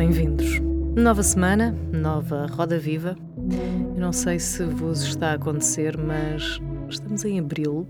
Bem-vindos. 0.00 0.60
Nova 0.96 1.22
semana, 1.22 1.72
nova 1.92 2.46
Roda 2.46 2.78
Viva. 2.78 3.18
Eu 3.94 4.00
não 4.00 4.14
sei 4.14 4.38
se 4.38 4.64
vos 4.64 5.02
está 5.02 5.32
a 5.32 5.34
acontecer, 5.34 5.94
mas 5.98 6.58
estamos 6.88 7.22
em 7.22 7.38
abril 7.38 7.86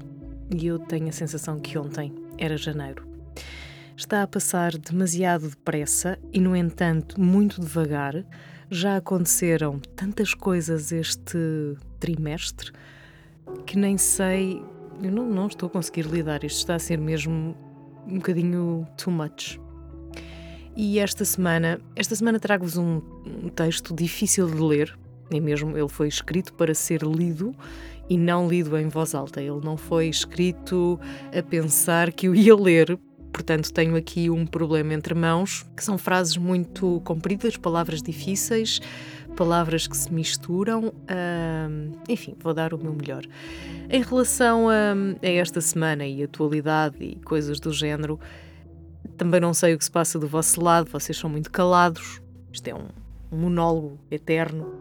e 0.53 0.67
eu 0.67 0.81
tenho 0.81 1.07
a 1.07 1.13
sensação 1.13 1.61
que 1.61 1.79
ontem 1.79 2.13
era 2.37 2.57
janeiro. 2.57 3.07
Está 3.96 4.25
a 4.25 4.27
passar 4.27 4.77
demasiado 4.77 5.51
depressa 5.51 6.18
e, 6.32 6.41
no 6.41 6.57
entanto, 6.57 7.21
muito 7.21 7.61
devagar. 7.61 8.25
Já 8.68 8.96
aconteceram 8.96 9.79
tantas 9.95 10.35
coisas 10.35 10.90
este 10.90 11.39
trimestre 12.01 12.73
que 13.65 13.79
nem 13.79 13.96
sei. 13.96 14.61
Eu 15.01 15.13
não, 15.13 15.27
não 15.27 15.46
estou 15.46 15.68
a 15.68 15.71
conseguir 15.71 16.07
lidar. 16.07 16.43
Isto 16.43 16.59
está 16.59 16.75
a 16.75 16.81
ser 16.81 16.99
mesmo 16.99 17.57
um 18.04 18.17
bocadinho 18.17 18.85
too 18.96 19.13
much. 19.13 19.61
E 20.82 20.98
esta 20.98 21.26
semana, 21.26 21.79
esta 21.94 22.16
semana 22.16 22.40
trago-vos 22.40 22.79
um, 22.79 23.02
um 23.26 23.50
texto 23.50 23.94
difícil 23.94 24.46
de 24.46 24.58
ler, 24.58 24.98
nem 25.30 25.39
mesmo 25.39 25.76
ele 25.76 25.90
foi 25.90 26.08
escrito 26.08 26.54
para 26.54 26.72
ser 26.72 27.03
lido 27.03 27.54
e 28.08 28.16
não 28.16 28.48
lido 28.48 28.75
em 28.79 28.89
voz 28.89 29.14
alta. 29.14 29.43
Ele 29.43 29.61
não 29.62 29.76
foi 29.76 30.08
escrito 30.08 30.98
a 31.39 31.43
pensar 31.43 32.11
que 32.11 32.28
eu 32.28 32.34
ia 32.34 32.56
ler, 32.56 32.98
portanto 33.30 33.70
tenho 33.75 33.94
aqui 33.94 34.30
um 34.30 34.47
problema 34.47 34.94
entre 34.94 35.12
mãos, 35.12 35.66
que 35.77 35.84
são 35.84 35.98
frases 35.98 36.39
muito 36.39 37.03
compridas, 37.05 37.58
palavras 37.58 38.03
difíceis, 38.03 38.81
palavras 39.37 39.87
que 39.87 39.94
se 39.94 40.11
misturam. 40.11 40.94
enfim, 42.09 42.34
vou 42.41 42.55
dar 42.55 42.72
o 42.72 42.78
meu 42.78 42.94
melhor. 42.94 43.27
Em 43.91 44.03
relação 44.03 44.70
a, 44.70 44.94
a 45.22 45.28
esta 45.28 45.61
semana 45.61 46.06
e 46.06 46.22
atualidade 46.22 46.97
e 47.05 47.17
coisas 47.17 47.61
do 47.61 47.70
género, 47.70 48.19
também 49.17 49.41
não 49.41 49.53
sei 49.53 49.75
o 49.75 49.79
que 49.79 49.84
se 49.84 49.91
passa 49.91 50.19
do 50.19 50.29
vosso 50.29 50.62
lado, 50.62 50.91
vocês 50.91 51.17
são 51.17 51.29
muito 51.29 51.51
calados. 51.51 52.20
Isto 52.53 52.69
é 52.69 52.75
um, 52.75 52.89
monólogo 53.31 53.98
eterno. 54.11 54.75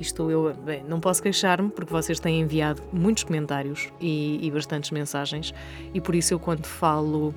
Estou 0.00 0.30
eu. 0.30 0.54
Bem, 0.54 0.82
não 0.84 0.98
posso 0.98 1.22
queixar-me 1.22 1.70
porque 1.70 1.92
vocês 1.92 2.18
têm 2.18 2.40
enviado 2.40 2.82
muitos 2.92 3.24
comentários 3.24 3.88
e, 4.00 4.44
e 4.44 4.50
bastantes 4.50 4.90
mensagens, 4.90 5.54
e 5.94 6.00
por 6.00 6.14
isso 6.14 6.34
eu, 6.34 6.40
quando 6.40 6.66
falo 6.66 7.34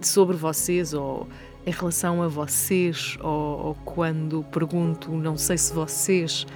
sobre 0.00 0.36
vocês 0.36 0.94
ou 0.94 1.28
em 1.66 1.70
relação 1.70 2.22
a 2.22 2.28
vocês, 2.28 3.16
ou, 3.20 3.66
ou 3.66 3.74
quando 3.84 4.44
pergunto, 4.44 5.10
não 5.10 5.36
sei 5.36 5.58
se 5.58 5.72
vocês, 5.72 6.46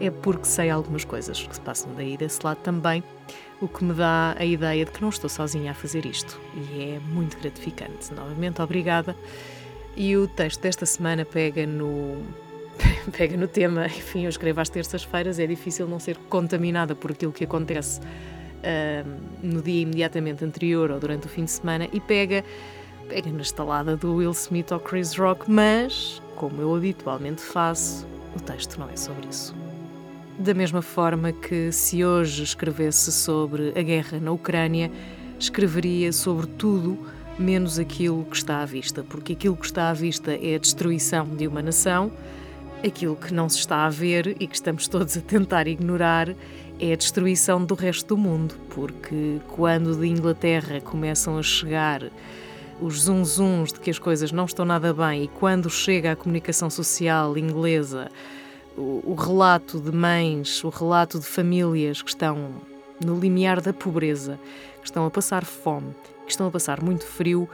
é 0.00 0.10
porque 0.10 0.44
sei 0.44 0.70
algumas 0.70 1.04
coisas 1.04 1.42
que 1.42 1.54
se 1.54 1.60
passam 1.60 1.92
daí 1.94 2.16
desse 2.16 2.40
lado 2.44 2.58
também 2.58 3.02
o 3.60 3.68
que 3.68 3.82
me 3.84 3.94
dá 3.94 4.34
a 4.38 4.44
ideia 4.44 4.84
de 4.84 4.90
que 4.90 5.00
não 5.00 5.08
estou 5.08 5.30
sozinha 5.30 5.70
a 5.70 5.74
fazer 5.74 6.04
isto 6.04 6.38
e 6.54 6.94
é 6.94 7.00
muito 7.00 7.38
gratificante. 7.38 8.12
Novamente, 8.12 8.60
obrigada. 8.60 9.16
E 9.96 10.16
o 10.16 10.28
texto 10.28 10.60
desta 10.60 10.84
semana 10.84 11.24
pega 11.24 11.66
no 11.66 12.22
pega 13.16 13.36
no 13.36 13.48
tema, 13.48 13.86
enfim, 13.86 14.24
eu 14.24 14.28
escrevo 14.28 14.60
às 14.60 14.68
terças-feiras, 14.68 15.38
é 15.38 15.46
difícil 15.46 15.86
não 15.88 15.98
ser 15.98 16.18
contaminada 16.28 16.94
por 16.94 17.12
aquilo 17.12 17.32
que 17.32 17.44
acontece 17.44 18.00
uh, 18.00 19.20
no 19.42 19.62
dia 19.62 19.82
imediatamente 19.82 20.44
anterior 20.44 20.90
ou 20.90 21.00
durante 21.00 21.26
o 21.26 21.28
fim 21.28 21.44
de 21.44 21.50
semana 21.50 21.88
e 21.92 22.00
pega 22.00 22.44
pega 23.08 23.30
na 23.30 23.40
estalada 23.40 23.96
do 23.96 24.16
Will 24.16 24.32
Smith 24.32 24.72
ou 24.72 24.80
Chris 24.80 25.14
Rock, 25.14 25.48
mas 25.48 26.20
como 26.34 26.60
eu 26.60 26.74
habitualmente 26.74 27.40
faço, 27.40 28.06
o 28.34 28.40
texto 28.40 28.78
não 28.78 28.90
é 28.90 28.96
sobre 28.96 29.28
isso. 29.28 29.65
Da 30.38 30.52
mesma 30.52 30.82
forma 30.82 31.32
que, 31.32 31.72
se 31.72 32.04
hoje 32.04 32.42
escrevesse 32.42 33.10
sobre 33.10 33.72
a 33.74 33.82
guerra 33.82 34.20
na 34.20 34.30
Ucrânia, 34.32 34.90
escreveria 35.38 36.12
sobre 36.12 36.46
tudo 36.46 36.98
menos 37.38 37.78
aquilo 37.78 38.22
que 38.24 38.36
está 38.36 38.60
à 38.60 38.66
vista, 38.66 39.02
porque 39.02 39.32
aquilo 39.32 39.56
que 39.56 39.64
está 39.64 39.88
à 39.88 39.94
vista 39.94 40.32
é 40.34 40.56
a 40.56 40.58
destruição 40.58 41.26
de 41.26 41.46
uma 41.46 41.62
nação, 41.62 42.12
aquilo 42.86 43.16
que 43.16 43.32
não 43.32 43.48
se 43.48 43.58
está 43.60 43.86
a 43.86 43.88
ver 43.88 44.36
e 44.38 44.46
que 44.46 44.54
estamos 44.54 44.86
todos 44.86 45.16
a 45.16 45.22
tentar 45.22 45.66
ignorar 45.66 46.28
é 46.78 46.92
a 46.92 46.96
destruição 46.96 47.64
do 47.64 47.74
resto 47.74 48.08
do 48.08 48.18
mundo, 48.18 48.56
porque 48.68 49.40
quando 49.48 49.96
de 49.98 50.06
Inglaterra 50.06 50.82
começam 50.82 51.38
a 51.38 51.42
chegar 51.42 52.10
os 52.78 53.04
zunzuns 53.04 53.72
de 53.72 53.80
que 53.80 53.88
as 53.88 53.98
coisas 53.98 54.30
não 54.30 54.44
estão 54.44 54.66
nada 54.66 54.92
bem 54.92 55.24
e 55.24 55.28
quando 55.28 55.70
chega 55.70 56.12
a 56.12 56.16
comunicação 56.16 56.68
social 56.68 57.38
inglesa 57.38 58.10
o, 58.76 59.14
relato 59.14 59.80
de 59.80 59.90
mães, 59.90 60.62
o 60.62 60.68
relato 60.68 61.18
de 61.18 61.26
famílias 61.26 62.02
que 62.02 62.10
estão 62.10 62.50
no 63.04 63.18
limiar 63.18 63.60
da 63.60 63.72
pobreza, 63.72 64.38
que 64.80 64.86
estão 64.86 65.06
a 65.06 65.10
passar 65.10 65.44
fome, 65.44 65.94
que 66.24 66.30
estão 66.30 66.46
a 66.46 66.50
passar 66.50 66.82
muito 66.82 67.04
frio, 67.04 67.48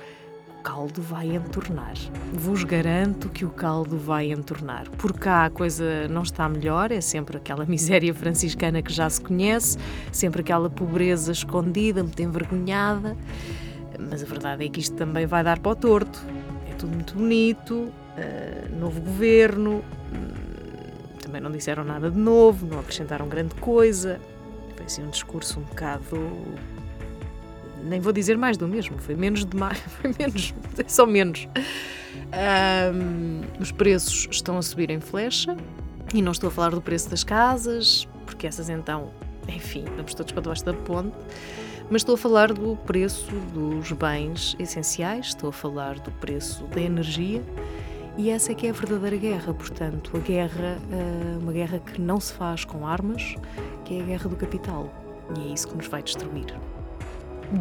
o 0.58 0.62
caldo 0.62 1.00
vai 1.00 1.34
entornar. 1.34 1.94
Vos 2.32 2.64
garanto 2.64 3.28
que 3.28 3.44
o 3.44 3.50
caldo 3.50 3.98
vai 3.98 4.30
entornar. 4.30 4.88
Por 4.90 5.12
cá 5.12 5.46
a 5.46 5.50
coisa 5.50 6.06
não 6.08 6.22
está 6.22 6.48
melhor, 6.48 6.92
é 6.92 7.00
sempre 7.00 7.36
aquela 7.36 7.64
miséria 7.66 8.12
franciscana 8.14 8.82
que 8.82 8.92
já 8.92 9.08
se 9.08 9.20
conhece, 9.20 9.78
sempre 10.10 10.40
aquela 10.40 10.70
pobreza 10.70 11.32
escondida, 11.32 12.02
muito 12.02 12.20
envergonhada. 12.20 13.16
Mas 13.98 14.22
a 14.22 14.26
verdade 14.26 14.64
é 14.64 14.68
que 14.68 14.80
isto 14.80 14.96
também 14.96 15.26
vai 15.26 15.44
dar 15.44 15.58
para 15.58 15.72
o 15.72 15.76
torto. 15.76 16.20
É 16.68 16.74
tudo 16.74 16.94
muito 16.94 17.14
bonito, 17.14 17.74
uh, 17.74 18.78
novo 18.78 19.00
governo, 19.00 19.84
também 21.32 21.40
não 21.40 21.50
disseram 21.50 21.82
nada 21.82 22.10
de 22.10 22.18
novo, 22.18 22.66
não 22.66 22.78
acrescentaram 22.78 23.26
grande 23.26 23.54
coisa. 23.54 24.20
Foi 24.76 24.84
assim 24.84 25.02
um 25.02 25.08
discurso 25.08 25.60
um 25.60 25.62
bocado. 25.62 26.04
Nem 27.84 28.00
vou 28.00 28.12
dizer 28.12 28.36
mais 28.36 28.58
do 28.58 28.68
mesmo, 28.68 28.98
foi 28.98 29.14
menos 29.14 29.46
de 29.46 29.56
mais, 29.56 29.78
foi 30.00 30.14
menos, 30.18 30.54
só 30.86 31.06
menos. 31.06 31.48
Um, 32.94 33.40
os 33.58 33.72
preços 33.72 34.28
estão 34.30 34.58
a 34.58 34.62
subir 34.62 34.90
em 34.90 35.00
flecha 35.00 35.56
e 36.12 36.20
não 36.20 36.32
estou 36.32 36.48
a 36.48 36.50
falar 36.50 36.70
do 36.70 36.82
preço 36.82 37.08
das 37.08 37.24
casas, 37.24 38.06
porque 38.26 38.46
essas 38.46 38.68
então, 38.68 39.10
enfim, 39.48 39.84
vamos 39.96 40.12
todos 40.12 40.32
para 40.32 40.42
debaixo 40.42 40.64
da 40.66 40.74
ponte. 40.74 41.16
Mas 41.90 42.02
estou 42.02 42.14
a 42.14 42.18
falar 42.18 42.52
do 42.52 42.76
preço 42.76 43.32
dos 43.54 43.90
bens 43.92 44.54
essenciais, 44.58 45.28
estou 45.28 45.48
a 45.48 45.52
falar 45.52 45.98
do 45.98 46.10
preço 46.12 46.64
da 46.64 46.80
energia 46.80 47.42
e 48.16 48.30
essa 48.30 48.52
é 48.52 48.54
que 48.54 48.66
é 48.66 48.70
a 48.70 48.72
verdadeira 48.72 49.16
guerra, 49.16 49.54
portanto, 49.54 50.16
a 50.16 50.20
guerra, 50.20 50.78
eh, 50.90 51.38
uma 51.40 51.52
guerra 51.52 51.78
que 51.78 52.00
não 52.00 52.20
se 52.20 52.32
faz 52.34 52.64
com 52.64 52.86
armas, 52.86 53.34
que 53.84 53.98
é 53.98 54.02
a 54.02 54.04
guerra 54.04 54.28
do 54.28 54.36
capital. 54.36 54.92
E 55.36 55.48
é 55.50 55.54
isso 55.54 55.68
que 55.68 55.76
nos 55.76 55.86
vai 55.86 56.02
destruir. 56.02 56.54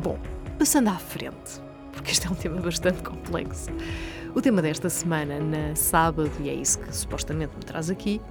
Bom, 0.03 0.19
passando 0.59 0.89
à 0.89 0.95
frente, 0.95 1.61
porque 1.93 2.11
este 2.11 2.27
é 2.27 2.29
um 2.29 2.35
tema 2.35 2.59
bastante 2.59 3.01
complexo. 3.01 3.69
O 4.35 4.41
tema 4.41 4.61
desta 4.61 4.89
semana, 4.89 5.39
na 5.39 5.73
sábado, 5.75 6.31
e 6.41 6.49
é 6.49 6.53
isso 6.53 6.79
que 6.79 6.95
supostamente 6.95 7.53
me 7.55 7.63
traz 7.63 7.89
aqui, 7.89 8.21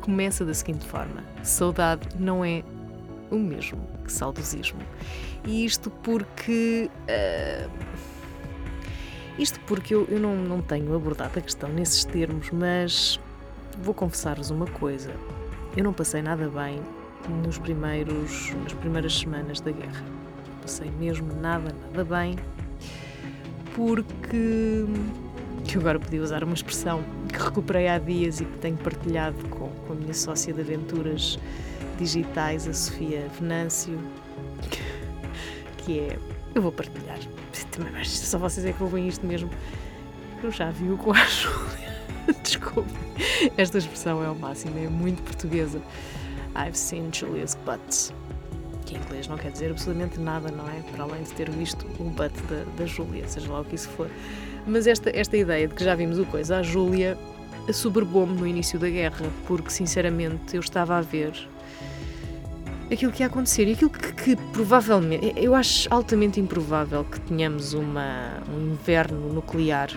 começa 0.00 0.44
da 0.44 0.54
seguinte 0.54 0.84
forma: 0.84 1.22
saudade 1.44 2.08
não 2.18 2.44
é 2.44 2.64
o 3.30 3.36
mesmo 3.36 3.80
que 4.04 4.12
saudosismo. 4.12 4.80
E 5.44 5.64
isto 5.64 5.90
porque. 5.90 6.90
Uh, 7.08 8.17
isto 9.38 9.60
porque 9.60 9.94
eu, 9.94 10.06
eu 10.10 10.18
não, 10.18 10.34
não 10.34 10.60
tenho 10.60 10.94
abordado 10.94 11.38
a 11.38 11.42
questão 11.42 11.68
nesses 11.68 12.04
termos, 12.04 12.50
mas 12.50 13.20
vou 13.82 13.94
confessar-vos 13.94 14.50
uma 14.50 14.66
coisa. 14.66 15.14
Eu 15.76 15.84
não 15.84 15.92
passei 15.92 16.22
nada 16.22 16.48
bem 16.48 16.80
nos 17.44 17.58
primeiros, 17.58 18.52
nas 18.62 18.72
primeiras 18.72 19.16
semanas 19.16 19.60
da 19.60 19.70
guerra. 19.70 20.04
Não 20.48 20.60
passei 20.62 20.90
mesmo 20.98 21.32
nada, 21.40 21.74
nada 21.92 22.04
bem, 22.04 22.36
porque 23.74 24.84
que 25.68 25.76
agora 25.76 26.00
podia 26.00 26.22
usar 26.22 26.42
uma 26.42 26.54
expressão 26.54 27.04
que 27.28 27.38
recuperei 27.38 27.88
há 27.88 27.98
dias 27.98 28.40
e 28.40 28.44
que 28.44 28.58
tenho 28.58 28.76
partilhado 28.78 29.36
com, 29.48 29.68
com 29.68 29.92
a 29.92 29.96
minha 29.96 30.14
sócia 30.14 30.52
de 30.52 30.60
aventuras 30.62 31.38
digitais, 31.98 32.66
a 32.66 32.72
Sofia 32.72 33.28
Venâncio, 33.38 33.98
que 35.78 36.00
é 36.00 36.18
eu 36.54 36.62
vou 36.62 36.72
partilhar 36.72 37.18
mas 37.92 38.10
só 38.10 38.38
vocês 38.38 38.66
é 38.66 38.72
que 38.72 38.82
ouvem 38.82 39.06
isto 39.08 39.26
mesmo. 39.26 39.50
Eu 40.42 40.50
já 40.50 40.70
vi 40.70 40.90
o 40.90 40.96
com 40.96 41.12
a 41.12 41.24
Júlia. 41.24 41.96
Desculpe. 42.42 42.90
Esta 43.56 43.78
expressão 43.78 44.22
é 44.22 44.28
o 44.28 44.34
máximo, 44.34 44.78
é 44.78 44.88
muito 44.88 45.22
portuguesa. 45.22 45.80
I've 46.56 46.76
seen 46.76 47.10
Julia's 47.12 47.56
butt. 47.64 48.12
Que 48.86 48.94
em 48.94 48.98
inglês 48.98 49.28
não 49.28 49.36
quer 49.36 49.52
dizer 49.52 49.70
absolutamente 49.70 50.18
nada, 50.18 50.50
não 50.50 50.68
é? 50.68 50.82
Para 50.92 51.04
além 51.04 51.22
de 51.22 51.32
ter 51.32 51.50
visto 51.50 51.86
o 51.98 52.04
butt 52.04 52.34
da, 52.42 52.64
da 52.76 52.86
Júlia, 52.86 53.26
seja 53.28 53.50
lá 53.52 53.60
o 53.60 53.64
que 53.64 53.74
isso 53.74 53.88
for. 53.90 54.10
Mas 54.66 54.86
esta, 54.86 55.10
esta 55.14 55.36
ideia 55.36 55.66
de 55.66 55.74
que 55.74 55.84
já 55.84 55.94
vimos 55.94 56.18
o 56.18 56.26
coisa, 56.26 56.58
a 56.58 56.62
Júlia 56.62 57.18
assoberbou-me 57.68 58.38
no 58.38 58.46
início 58.46 58.78
da 58.78 58.88
guerra, 58.88 59.26
porque 59.46 59.70
sinceramente 59.70 60.54
eu 60.54 60.60
estava 60.60 60.96
a 60.96 61.00
ver 61.00 61.32
aquilo 62.90 63.12
que 63.12 63.22
ia 63.22 63.26
acontecer 63.26 63.68
e 63.68 63.72
aquilo 63.72 63.90
que, 63.90 64.12
que, 64.12 64.36
provavelmente, 64.52 65.32
eu 65.36 65.54
acho 65.54 65.92
altamente 65.92 66.40
improvável 66.40 67.04
que 67.04 67.20
tenhamos 67.20 67.74
uma, 67.74 68.42
um 68.52 68.72
inverno 68.72 69.32
nuclear. 69.32 69.90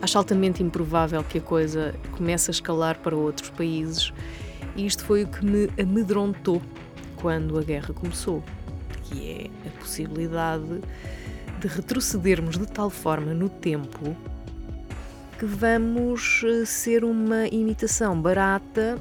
Acho 0.00 0.18
altamente 0.18 0.62
improvável 0.62 1.22
que 1.22 1.38
a 1.38 1.40
coisa 1.40 1.94
comece 2.12 2.50
a 2.50 2.52
escalar 2.52 2.98
para 2.98 3.14
outros 3.14 3.50
países 3.50 4.12
e 4.74 4.86
isto 4.86 5.04
foi 5.04 5.24
o 5.24 5.28
que 5.28 5.44
me 5.44 5.68
amedrontou 5.80 6.60
quando 7.16 7.58
a 7.58 7.62
guerra 7.62 7.94
começou, 7.94 8.42
que 9.04 9.30
é 9.30 9.68
a 9.68 9.80
possibilidade 9.80 10.80
de 11.60 11.68
retrocedermos 11.68 12.58
de 12.58 12.66
tal 12.66 12.90
forma 12.90 13.32
no 13.32 13.48
tempo 13.48 14.16
que 15.38 15.46
vamos 15.46 16.42
eh, 16.44 16.64
ser 16.64 17.04
uma 17.04 17.48
imitação 17.48 18.20
barata 18.20 18.96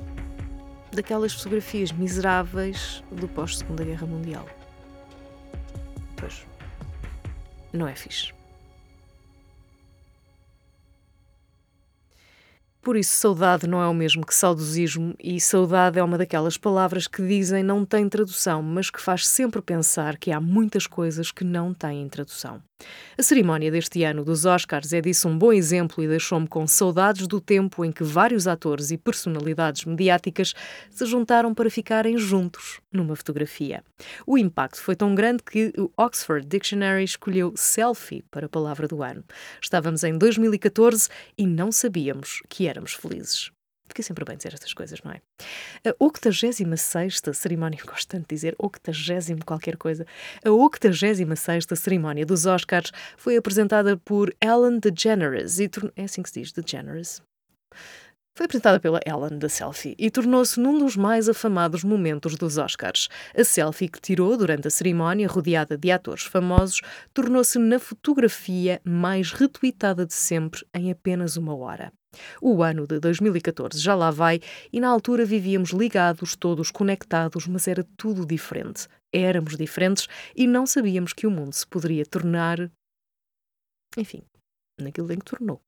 daquelas 0.91 1.33
fotografias 1.33 1.91
miseráveis 1.91 3.03
do 3.11 3.27
pós-Segunda 3.27 3.83
Guerra 3.83 4.05
Mundial. 4.05 4.47
Pois, 6.17 6.45
não 7.71 7.87
é 7.87 7.95
fixe. 7.95 8.33
Por 12.81 12.97
isso, 12.97 13.15
saudade 13.15 13.67
não 13.67 13.79
é 13.79 13.87
o 13.87 13.93
mesmo 13.93 14.25
que 14.25 14.33
saudosismo, 14.33 15.13
e 15.19 15.39
saudade 15.39 15.99
é 15.99 16.03
uma 16.03 16.17
daquelas 16.17 16.57
palavras 16.57 17.05
que 17.05 17.21
dizem 17.21 17.61
não 17.61 17.85
tem 17.85 18.09
tradução, 18.09 18.63
mas 18.63 18.89
que 18.89 18.99
faz 18.99 19.27
sempre 19.27 19.61
pensar 19.61 20.17
que 20.17 20.31
há 20.31 20.41
muitas 20.41 20.87
coisas 20.87 21.31
que 21.31 21.43
não 21.43 21.75
têm 21.75 22.09
tradução. 22.09 22.59
A 23.17 23.23
cerimónia 23.23 23.69
deste 23.69 24.03
ano 24.03 24.23
dos 24.23 24.45
Oscars 24.45 24.93
é 24.93 25.01
disso 25.01 25.27
um 25.27 25.37
bom 25.37 25.53
exemplo 25.53 26.03
e 26.03 26.07
deixou-me 26.07 26.47
com 26.47 26.65
saudades 26.65 27.27
do 27.27 27.39
tempo 27.39 27.85
em 27.85 27.91
que 27.91 28.03
vários 28.03 28.47
atores 28.47 28.91
e 28.91 28.97
personalidades 28.97 29.85
mediáticas 29.85 30.53
se 30.89 31.05
juntaram 31.05 31.53
para 31.53 31.69
ficarem 31.69 32.17
juntos 32.17 32.79
numa 32.91 33.15
fotografia. 33.15 33.83
O 34.25 34.37
impacto 34.37 34.81
foi 34.81 34.95
tão 34.95 35.13
grande 35.13 35.43
que 35.43 35.73
o 35.77 35.91
Oxford 35.95 36.47
Dictionary 36.47 37.03
escolheu 37.03 37.53
selfie 37.55 38.23
para 38.31 38.47
a 38.47 38.49
palavra 38.49 38.87
do 38.87 39.03
ano. 39.03 39.23
Estávamos 39.61 40.03
em 40.03 40.17
2014 40.17 41.09
e 41.37 41.45
não 41.45 41.71
sabíamos 41.71 42.41
que 42.49 42.67
éramos 42.71 42.93
felizes. 42.93 43.51
Fica 43.91 44.03
sempre 44.03 44.23
bem 44.23 44.37
dizer 44.37 44.53
estas 44.53 44.73
coisas, 44.73 45.01
não 45.03 45.11
é? 45.11 45.21
A 45.85 45.93
86 45.99 47.21
cerimónia, 47.33 47.79
gosto 47.85 48.07
tanto 48.07 48.21
de 48.29 48.35
dizer 48.35 48.55
80 48.57 49.45
qualquer 49.45 49.75
coisa, 49.75 50.05
a 50.45 50.49
86 50.49 51.65
cerimónia 51.75 52.25
dos 52.25 52.45
Oscars 52.45 52.91
foi 53.17 53.35
apresentada 53.35 53.97
por 53.97 54.33
Ellen 54.41 54.79
DeGeneres 54.79 55.59
e 55.59 55.69
é 55.97 56.03
assim 56.05 56.23
que 56.23 56.29
se 56.29 56.39
diz, 56.39 56.53
DeGeneres? 56.53 57.21
Foi 58.33 58.45
apresentada 58.45 58.79
pela 58.79 59.01
Ellen 59.05 59.37
da 59.37 59.49
selfie 59.49 59.93
e 59.99 60.09
tornou-se 60.09 60.57
num 60.57 60.79
dos 60.79 60.95
mais 60.95 61.27
afamados 61.27 61.83
momentos 61.83 62.35
dos 62.35 62.57
Oscars. 62.57 63.09
A 63.37 63.43
selfie 63.43 63.89
que 63.89 63.99
tirou 63.99 64.37
durante 64.37 64.69
a 64.69 64.71
cerimónia, 64.71 65.27
rodeada 65.27 65.77
de 65.77 65.91
atores 65.91 66.23
famosos, 66.23 66.79
tornou-se 67.13 67.59
na 67.59 67.77
fotografia 67.77 68.79
mais 68.85 69.33
retweetada 69.33 70.05
de 70.05 70.13
sempre 70.13 70.65
em 70.73 70.89
apenas 70.89 71.35
uma 71.35 71.53
hora. 71.53 71.91
O 72.41 72.61
ano 72.61 72.85
de 72.85 72.99
2014 72.99 73.79
já 73.79 73.95
lá 73.95 74.11
vai 74.11 74.39
e 74.71 74.79
na 74.79 74.89
altura 74.89 75.25
vivíamos 75.25 75.69
ligados, 75.69 76.35
todos 76.35 76.71
conectados, 76.71 77.47
mas 77.47 77.67
era 77.67 77.85
tudo 77.97 78.25
diferente. 78.25 78.87
Éramos 79.13 79.57
diferentes 79.57 80.07
e 80.35 80.47
não 80.47 80.65
sabíamos 80.65 81.13
que 81.13 81.27
o 81.27 81.31
mundo 81.31 81.53
se 81.53 81.67
poderia 81.67 82.05
tornar. 82.05 82.71
Enfim, 83.97 84.23
naquilo 84.79 85.11
em 85.11 85.19
que 85.19 85.25
tornou. 85.25 85.61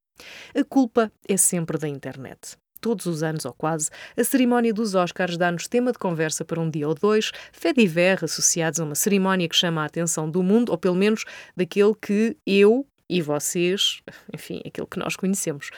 A 0.55 0.63
culpa 0.63 1.11
é 1.27 1.37
sempre 1.37 1.77
da 1.77 1.87
internet. 1.87 2.57
Todos 2.79 3.05
os 3.05 3.23
anos, 3.23 3.45
ou 3.45 3.53
quase, 3.53 3.89
a 4.17 4.23
cerimónia 4.25 4.73
dos 4.73 4.93
Oscars 4.93 5.37
dá-nos 5.37 5.69
tema 5.69 5.93
de 5.93 5.97
conversa 5.97 6.43
para 6.43 6.59
um 6.59 6.69
dia 6.69 6.87
ou 6.87 6.93
dois, 6.93 7.31
fé 7.53 7.71
ver 7.73 8.23
associados 8.23 8.79
a 8.79 8.83
uma 8.83 8.93
cerimónia 8.93 9.47
que 9.47 9.55
chama 9.55 9.81
a 9.81 9.85
atenção 9.85 10.29
do 10.29 10.43
mundo, 10.43 10.69
ou 10.69 10.77
pelo 10.77 10.95
menos 10.95 11.23
daquele 11.55 11.95
que 11.95 12.37
eu, 12.45 12.85
e 13.09 13.21
vocês, 13.21 14.01
enfim, 14.33 14.61
aquilo 14.65 14.87
que 14.87 14.97
nós 14.97 15.15
conhecemos, 15.15 15.69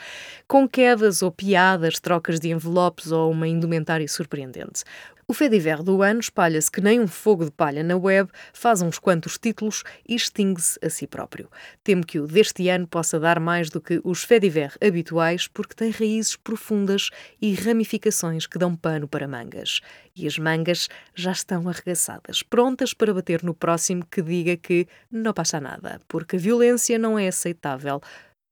com 0.46 0.68
quedas 0.68 1.22
ou 1.22 1.30
piadas, 1.30 2.00
trocas 2.00 2.38
de 2.38 2.50
envelopes 2.50 3.10
ou 3.12 3.30
uma 3.30 3.48
indumentária 3.48 4.06
surpreendente. 4.08 4.84
O 5.28 5.34
Fediver 5.34 5.82
do 5.82 6.02
ano 6.02 6.20
espalha-se 6.20 6.70
que 6.70 6.80
nem 6.80 7.00
um 7.00 7.08
fogo 7.08 7.44
de 7.44 7.50
palha 7.50 7.82
na 7.82 7.96
web, 7.96 8.30
faz 8.52 8.80
uns 8.80 8.96
quantos 8.96 9.36
títulos 9.36 9.82
e 10.08 10.14
extingue-se 10.14 10.78
a 10.80 10.88
si 10.88 11.04
próprio. 11.04 11.50
Temo 11.82 12.06
que 12.06 12.20
o 12.20 12.28
deste 12.28 12.68
ano 12.68 12.86
possa 12.86 13.18
dar 13.18 13.40
mais 13.40 13.68
do 13.68 13.80
que 13.80 14.00
os 14.04 14.22
Fediver 14.22 14.72
habituais, 14.80 15.48
porque 15.48 15.74
tem 15.74 15.90
raízes 15.90 16.36
profundas 16.36 17.10
e 17.42 17.52
ramificações 17.54 18.46
que 18.46 18.56
dão 18.56 18.76
pano 18.76 19.08
para 19.08 19.26
mangas. 19.26 19.80
E 20.14 20.28
as 20.28 20.38
mangas 20.38 20.88
já 21.12 21.32
estão 21.32 21.68
arregaçadas, 21.68 22.44
prontas 22.44 22.94
para 22.94 23.12
bater 23.12 23.42
no 23.42 23.52
próximo 23.52 24.06
que 24.06 24.22
diga 24.22 24.56
que 24.56 24.86
não 25.10 25.34
passa 25.34 25.60
nada, 25.60 26.00
porque 26.06 26.36
a 26.36 26.38
violência 26.38 27.00
não 27.00 27.18
é 27.18 27.26
aceitável, 27.26 28.00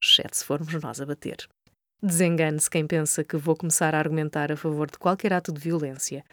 exceto 0.02 0.36
se 0.36 0.44
formos 0.44 0.74
nós 0.82 1.00
a 1.00 1.06
bater. 1.06 1.36
Desengane-se 2.02 2.68
quem 2.68 2.84
pensa 2.84 3.22
que 3.22 3.36
vou 3.36 3.56
começar 3.56 3.94
a 3.94 3.98
argumentar 3.98 4.50
a 4.50 4.56
favor 4.56 4.90
de 4.90 4.98
qualquer 4.98 5.32
ato 5.32 5.52
de 5.52 5.60
violência 5.60 6.24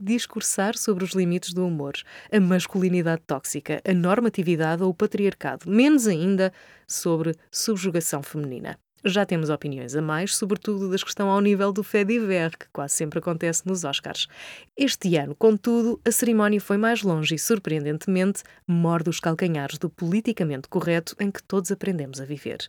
discursar 0.00 0.76
sobre 0.76 1.04
os 1.04 1.10
limites 1.10 1.52
do 1.52 1.66
humor, 1.66 1.94
a 2.32 2.40
masculinidade 2.40 3.22
tóxica, 3.26 3.80
a 3.86 3.92
normatividade 3.92 4.82
ou 4.82 4.90
o 4.90 4.94
patriarcado, 4.94 5.70
menos 5.70 6.06
ainda 6.06 6.52
sobre 6.86 7.34
subjugação 7.50 8.22
feminina. 8.22 8.78
Já 9.04 9.24
temos 9.24 9.48
opiniões 9.48 9.96
a 9.96 10.02
mais, 10.02 10.36
sobretudo 10.36 10.90
das 10.90 11.02
que 11.02 11.08
estão 11.08 11.30
ao 11.30 11.40
nível 11.40 11.72
do 11.72 11.82
fait 11.82 12.04
divers, 12.04 12.54
que 12.54 12.66
quase 12.70 12.94
sempre 12.94 13.18
acontece 13.18 13.66
nos 13.66 13.82
Oscars. 13.82 14.26
Este 14.76 15.16
ano, 15.16 15.34
contudo, 15.34 15.98
a 16.06 16.12
cerimónia 16.12 16.60
foi 16.60 16.76
mais 16.76 17.02
longe 17.02 17.34
e, 17.34 17.38
surpreendentemente, 17.38 18.42
morde 18.66 19.08
os 19.08 19.18
calcanhares 19.18 19.78
do 19.78 19.88
politicamente 19.88 20.68
correto 20.68 21.16
em 21.18 21.30
que 21.30 21.42
todos 21.42 21.72
aprendemos 21.72 22.20
a 22.20 22.26
viver. 22.26 22.68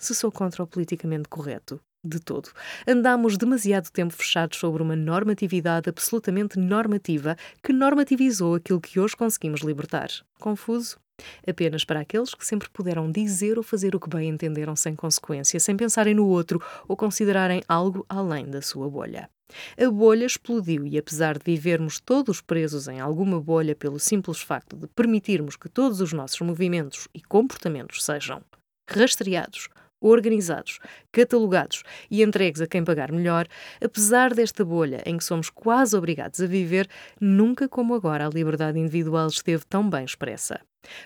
Se 0.00 0.14
sou 0.16 0.32
contra 0.32 0.64
o 0.64 0.66
politicamente 0.66 1.28
correto, 1.28 1.80
de 2.04 2.20
todo. 2.20 2.50
Andamos 2.86 3.36
demasiado 3.36 3.90
tempo 3.90 4.14
fechados 4.14 4.58
sobre 4.58 4.82
uma 4.82 4.96
normatividade 4.96 5.88
absolutamente 5.88 6.58
normativa 6.58 7.36
que 7.62 7.72
normativizou 7.72 8.54
aquilo 8.54 8.80
que 8.80 9.00
hoje 9.00 9.16
conseguimos 9.16 9.60
libertar. 9.60 10.08
Confuso? 10.38 10.98
Apenas 11.46 11.84
para 11.84 12.00
aqueles 12.00 12.34
que 12.34 12.46
sempre 12.46 12.68
puderam 12.70 13.10
dizer 13.10 13.58
ou 13.58 13.64
fazer 13.64 13.94
o 13.96 14.00
que 14.00 14.08
bem 14.08 14.28
entenderam 14.28 14.76
sem 14.76 14.94
consequência, 14.94 15.58
sem 15.58 15.76
pensarem 15.76 16.14
no 16.14 16.26
outro 16.26 16.62
ou 16.86 16.96
considerarem 16.96 17.62
algo 17.68 18.06
além 18.08 18.48
da 18.48 18.62
sua 18.62 18.88
bolha. 18.88 19.28
A 19.76 19.90
bolha 19.90 20.26
explodiu 20.26 20.86
e, 20.86 20.98
apesar 20.98 21.38
de 21.38 21.44
vivermos 21.44 21.98
todos 21.98 22.40
presos 22.40 22.86
em 22.86 23.00
alguma 23.00 23.40
bolha 23.40 23.74
pelo 23.74 23.98
simples 23.98 24.40
facto 24.40 24.76
de 24.76 24.86
permitirmos 24.88 25.56
que 25.56 25.68
todos 25.68 26.00
os 26.00 26.12
nossos 26.12 26.40
movimentos 26.40 27.08
e 27.14 27.22
comportamentos 27.22 28.04
sejam 28.04 28.42
rastreados, 28.88 29.68
organizados, 30.00 30.78
catalogados 31.12 31.82
e 32.10 32.22
entregues 32.22 32.60
a 32.60 32.66
quem 32.66 32.84
pagar 32.84 33.12
melhor, 33.12 33.46
apesar 33.82 34.34
desta 34.34 34.64
bolha 34.64 35.02
em 35.04 35.16
que 35.16 35.24
somos 35.24 35.50
quase 35.50 35.96
obrigados 35.96 36.40
a 36.40 36.46
viver, 36.46 36.88
nunca 37.20 37.68
como 37.68 37.94
agora 37.94 38.26
a 38.26 38.30
liberdade 38.30 38.78
individual 38.78 39.28
esteve 39.28 39.64
tão 39.66 39.88
bem 39.88 40.04
expressa. 40.04 40.60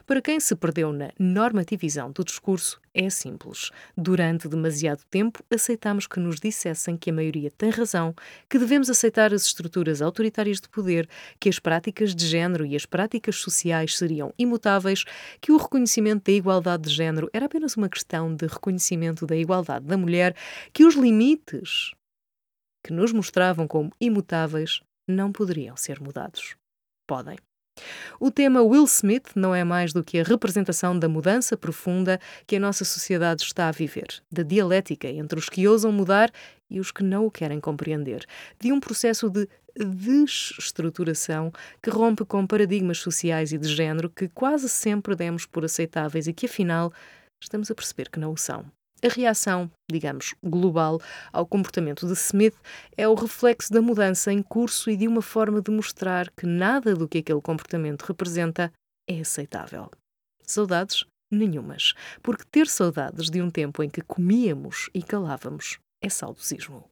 Para 0.06 0.20
quem 0.20 0.38
se 0.38 0.54
perdeu 0.54 0.92
na 0.92 1.10
normativização 1.18 2.10
do 2.10 2.24
discurso, 2.24 2.80
é 2.94 3.08
simples. 3.08 3.70
Durante 3.96 4.48
demasiado 4.48 5.02
tempo, 5.10 5.42
aceitamos 5.50 6.06
que 6.06 6.20
nos 6.20 6.38
dissessem 6.38 6.96
que 6.96 7.10
a 7.10 7.12
maioria 7.12 7.50
tem 7.50 7.70
razão, 7.70 8.14
que 8.48 8.58
devemos 8.58 8.90
aceitar 8.90 9.32
as 9.32 9.46
estruturas 9.46 10.02
autoritárias 10.02 10.60
de 10.60 10.68
poder, 10.68 11.08
que 11.40 11.48
as 11.48 11.58
práticas 11.58 12.14
de 12.14 12.26
género 12.26 12.66
e 12.66 12.76
as 12.76 12.84
práticas 12.84 13.36
sociais 13.36 13.96
seriam 13.96 14.32
imutáveis, 14.38 15.04
que 15.40 15.52
o 15.52 15.56
reconhecimento 15.56 16.24
da 16.24 16.32
igualdade 16.32 16.84
de 16.84 16.94
género 16.94 17.30
era 17.32 17.46
apenas 17.46 17.76
uma 17.76 17.88
questão 17.88 18.34
de 18.34 18.46
reconhecimento 18.46 19.26
da 19.26 19.36
igualdade 19.36 19.86
da 19.86 19.96
mulher, 19.96 20.36
que 20.72 20.84
os 20.84 20.94
limites 20.94 21.92
que 22.84 22.92
nos 22.92 23.12
mostravam 23.12 23.66
como 23.66 23.92
imutáveis 24.00 24.82
não 25.08 25.32
poderiam 25.32 25.76
ser 25.76 26.00
mudados. 26.00 26.56
Podem. 27.06 27.36
O 28.20 28.30
tema 28.30 28.62
Will 28.62 28.84
Smith 28.84 29.30
não 29.34 29.54
é 29.54 29.64
mais 29.64 29.92
do 29.92 30.04
que 30.04 30.18
a 30.18 30.22
representação 30.22 30.98
da 30.98 31.08
mudança 31.08 31.56
profunda 31.56 32.20
que 32.46 32.56
a 32.56 32.60
nossa 32.60 32.84
sociedade 32.84 33.42
está 33.42 33.68
a 33.68 33.72
viver, 33.72 34.22
da 34.30 34.42
dialética 34.42 35.08
entre 35.08 35.38
os 35.38 35.48
que 35.48 35.66
ousam 35.66 35.90
mudar 35.90 36.30
e 36.70 36.78
os 36.78 36.90
que 36.90 37.02
não 37.02 37.26
o 37.26 37.30
querem 37.30 37.60
compreender, 37.60 38.24
de 38.60 38.72
um 38.72 38.80
processo 38.80 39.28
de 39.28 39.48
desestruturação 39.76 41.52
que 41.82 41.90
rompe 41.90 42.24
com 42.24 42.46
paradigmas 42.46 42.98
sociais 42.98 43.52
e 43.52 43.58
de 43.58 43.68
género 43.68 44.10
que 44.10 44.28
quase 44.28 44.68
sempre 44.68 45.16
demos 45.16 45.46
por 45.46 45.64
aceitáveis 45.64 46.26
e 46.26 46.32
que, 46.32 46.46
afinal, 46.46 46.92
estamos 47.40 47.70
a 47.70 47.74
perceber 47.74 48.10
que 48.10 48.20
não 48.20 48.32
o 48.32 48.36
são. 48.36 48.70
A 49.04 49.08
reação, 49.08 49.68
digamos, 49.90 50.32
global 50.44 51.00
ao 51.32 51.44
comportamento 51.44 52.06
de 52.06 52.12
Smith 52.12 52.54
é 52.96 53.08
o 53.08 53.14
reflexo 53.14 53.72
da 53.72 53.82
mudança 53.82 54.32
em 54.32 54.40
curso 54.40 54.88
e 54.88 54.96
de 54.96 55.08
uma 55.08 55.20
forma 55.20 55.60
de 55.60 55.72
mostrar 55.72 56.30
que 56.30 56.46
nada 56.46 56.94
do 56.94 57.08
que 57.08 57.18
aquele 57.18 57.40
comportamento 57.40 58.02
representa 58.02 58.72
é 59.08 59.20
aceitável. 59.20 59.90
Saudades? 60.46 61.04
Nenhumas, 61.32 61.94
porque 62.22 62.44
ter 62.48 62.68
saudades 62.68 63.28
de 63.28 63.42
um 63.42 63.50
tempo 63.50 63.82
em 63.82 63.90
que 63.90 64.02
comíamos 64.02 64.88
e 64.94 65.02
calávamos 65.02 65.78
é 66.00 66.08
saudosismo. 66.08 66.91